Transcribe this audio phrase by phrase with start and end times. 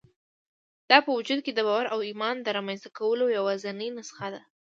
[0.89, 4.41] دا په وجود کې د باور او ايمان د رامنځته کولو يوازېنۍ نسخه ده.